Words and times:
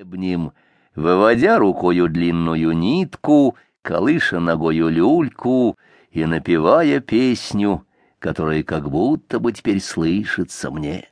гребнем, 0.00 0.52
выводя 0.94 1.58
рукою 1.58 2.08
длинную 2.08 2.72
нитку, 2.72 3.56
колыша 3.82 4.40
ногою 4.40 4.88
люльку 4.88 5.76
и 6.10 6.24
напевая 6.24 7.00
песню, 7.00 7.86
которая 8.18 8.62
как 8.62 8.90
будто 8.90 9.38
бы 9.38 9.52
теперь 9.52 9.80
слышится 9.80 10.70
мне. 10.70 11.08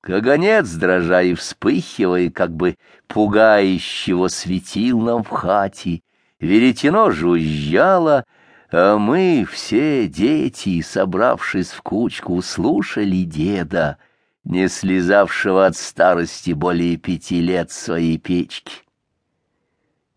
Каганец, 0.00 0.70
дрожа 0.70 1.22
и 1.22 1.34
вспыхивая, 1.34 2.30
как 2.30 2.54
бы 2.54 2.76
пугающего 3.08 4.28
светил 4.28 5.00
нам 5.00 5.24
в 5.24 5.28
хате, 5.30 6.02
веретено 6.38 7.10
жужжало, 7.10 8.24
а 8.70 8.96
мы, 8.96 9.44
все 9.50 10.06
дети, 10.06 10.80
собравшись 10.82 11.70
в 11.70 11.82
кучку, 11.82 12.40
слушали 12.42 13.24
деда, 13.24 13.98
не 14.44 14.68
слезавшего 14.68 15.66
от 15.66 15.76
старости 15.76 16.52
более 16.52 16.96
пяти 16.96 17.40
лет 17.40 17.70
своей 17.70 18.18
печки. 18.18 18.82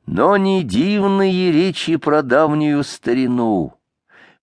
Но 0.06 0.38
не 0.38 0.64
дивные 0.64 1.52
речи 1.52 1.96
про 1.96 2.22
давнюю 2.22 2.84
старину, 2.84 3.74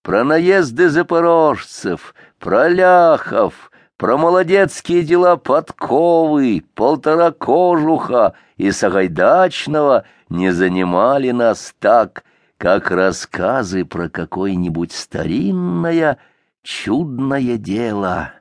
про 0.01 0.23
наезды 0.23 0.89
запорожцев, 0.89 2.13
про 2.39 2.67
ляхов, 2.67 3.71
про 3.97 4.17
молодецкие 4.17 5.03
дела 5.03 5.37
подковы, 5.37 6.63
полтора 6.75 7.31
кожуха 7.31 8.33
и 8.57 8.71
сагайдачного 8.71 10.03
не 10.27 10.51
занимали 10.51 11.31
нас 11.31 11.73
так, 11.79 12.25
как 12.57 12.91
рассказы 12.91 13.85
про 13.85 14.09
какое-нибудь 14.09 14.91
старинное 14.91 16.17
чудное 16.63 17.57
дело, 17.57 18.33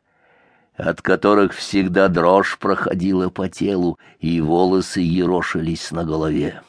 от 0.76 1.02
которых 1.02 1.52
всегда 1.52 2.08
дрожь 2.08 2.58
проходила 2.58 3.28
по 3.28 3.48
телу 3.48 3.98
и 4.20 4.40
волосы 4.40 5.00
ерошились 5.00 5.90
на 5.90 6.04
голове. 6.04 6.62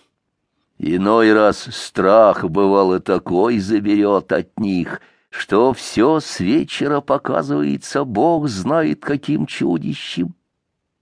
Иной 0.78 1.34
раз 1.34 1.68
страх, 1.72 2.44
бывало, 2.44 3.00
такой 3.00 3.60
заберет 3.60 4.32
от 4.32 4.60
них— 4.60 5.02
что 5.34 5.74
все 5.74 6.20
с 6.20 6.40
вечера 6.40 7.02
показывается 7.02 8.04
Бог 8.04 8.48
знает 8.48 9.04
каким 9.04 9.48
чудищем. 9.48 10.36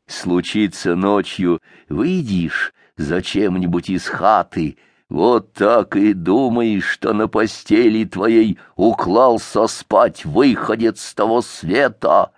Случится 0.08 0.96
ночью, 0.96 1.60
выйдешь 1.90 2.74
зачем-нибудь 2.96 3.90
из 3.90 4.08
хаты, 4.08 4.78
вот 5.10 5.52
так 5.52 5.98
и 5.98 6.14
думаешь, 6.14 6.86
что 6.86 7.12
на 7.12 7.28
постели 7.28 8.06
твоей 8.06 8.58
уклался 8.78 9.68
спать 9.68 10.24
выходец 10.24 11.14
того 11.14 11.42
света, 11.42 12.32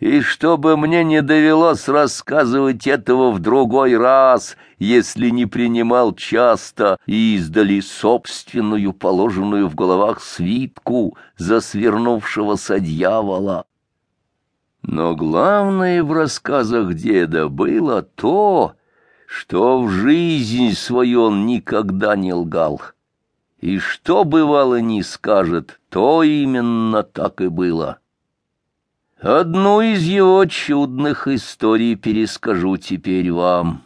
и 0.00 0.22
чтобы 0.22 0.78
мне 0.78 1.04
не 1.04 1.20
довелось 1.20 1.86
рассказывать 1.86 2.86
этого 2.86 3.30
в 3.30 3.38
другой 3.38 3.96
раз, 3.96 4.56
если 4.78 5.28
не 5.28 5.44
принимал 5.44 6.14
часто 6.14 6.98
и 7.06 7.36
издали 7.36 7.80
собственную, 7.80 8.94
положенную 8.94 9.68
в 9.68 9.74
головах 9.74 10.22
свитку 10.22 11.18
за 11.36 11.60
свернувшегося 11.60 12.80
дьявола. 12.80 13.66
Но 14.82 15.14
главное 15.14 16.02
в 16.02 16.12
рассказах 16.12 16.94
деда 16.94 17.48
было 17.48 18.00
то, 18.00 18.72
что 19.26 19.82
в 19.82 19.90
жизнь 19.90 20.72
свою 20.72 21.24
он 21.24 21.44
никогда 21.44 22.16
не 22.16 22.32
лгал. 22.32 22.80
И 23.60 23.78
что 23.78 24.24
бывало 24.24 24.80
не 24.80 25.02
скажет, 25.02 25.78
то 25.90 26.22
именно 26.22 27.02
так 27.02 27.42
и 27.42 27.48
было. 27.48 27.99
Одну 29.22 29.82
из 29.82 30.02
его 30.04 30.46
чудных 30.46 31.28
историй 31.28 31.94
перескажу 31.94 32.78
теперь 32.78 33.30
вам. 33.30 33.82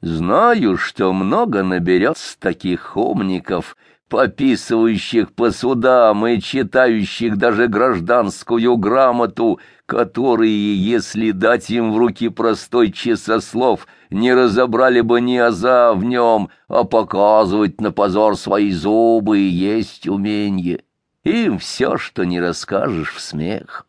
Знаю, 0.00 0.78
что 0.78 1.12
много 1.12 1.62
наберется 1.62 2.40
таких 2.40 2.96
умников, 2.96 3.76
пописывающих 4.08 5.34
по 5.34 5.50
судам 5.50 6.26
и 6.26 6.40
читающих 6.40 7.36
даже 7.36 7.68
гражданскую 7.68 8.78
грамоту, 8.78 9.60
которые, 9.84 10.74
если 10.74 11.30
дать 11.30 11.68
им 11.68 11.92
в 11.92 11.98
руки 11.98 12.30
простой 12.30 12.92
часослов, 12.92 13.86
не 14.08 14.32
разобрали 14.32 15.02
бы 15.02 15.20
ни 15.20 15.36
аза 15.36 15.92
в 15.92 16.02
нем, 16.02 16.48
а 16.68 16.84
показывать 16.84 17.78
на 17.78 17.92
позор 17.92 18.38
свои 18.38 18.72
зубы 18.72 19.40
и 19.40 19.48
есть 19.48 20.08
уменье. 20.08 20.82
Им 21.24 21.58
все, 21.58 21.98
что 21.98 22.24
не 22.24 22.40
расскажешь, 22.40 23.12
в 23.12 23.20
смех. 23.20 23.86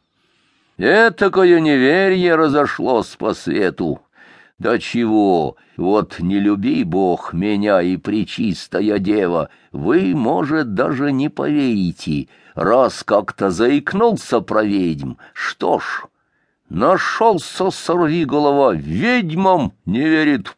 Этакое 0.78 1.62
неверие 1.62 2.36
разошлось 2.36 3.16
по 3.16 3.34
свету. 3.34 4.02
Да 4.60 4.78
чего, 4.78 5.56
вот 5.78 6.20
не 6.20 6.40
люби 6.40 6.84
Бог 6.84 7.34
меня 7.34 7.82
и 7.82 7.98
причистая 7.98 9.00
дева, 9.00 9.50
вы, 9.72 10.14
может, 10.16 10.74
даже 10.74 11.12
не 11.12 11.30
поверите, 11.30 12.28
раз 12.56 13.04
как-то 13.04 13.52
заикнулся 13.52 14.40
про 14.42 14.64
ведьм. 14.64 15.16
Что 15.34 15.80
ж, 15.80 16.06
нашелся 16.70 17.70
сорви 17.70 18.26
голова, 18.26 18.74
ведьмам 18.74 19.74
не 19.86 20.02
верит. 20.02 20.56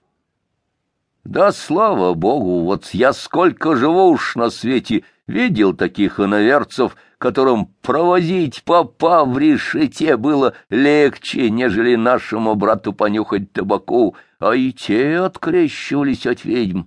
Да 1.23 1.51
слава 1.51 2.13
Богу, 2.13 2.61
вот 2.61 2.89
я 2.93 3.13
сколько 3.13 3.75
живу 3.75 4.09
уж 4.11 4.35
на 4.35 4.49
свете, 4.49 5.03
видел 5.25 5.73
таких 5.73 6.19
иноверцев, 6.19 6.95
которым 7.17 7.73
провозить 7.81 8.63
попа 8.63 9.25
в 9.25 9.37
решете 9.37 10.17
было 10.17 10.53
легче, 10.69 11.49
нежели 11.49 11.95
нашему 11.95 12.55
брату 12.55 12.93
понюхать 12.93 13.51
табаку, 13.51 14.15
а 14.39 14.53
и 14.53 14.71
те 14.71 15.17
открещивались 15.17 16.27
от 16.27 16.45
ведьм. 16.45 16.83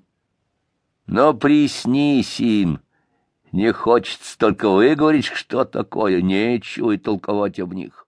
Но 1.06 1.34
приснись 1.34 2.38
им, 2.38 2.80
не 3.50 3.72
хочется 3.72 4.38
только 4.38 4.68
выговорить, 4.68 5.26
что 5.26 5.64
такое, 5.64 6.22
нечего 6.22 6.92
и 6.92 6.98
толковать 6.98 7.58
об 7.58 7.74
них. 7.74 8.06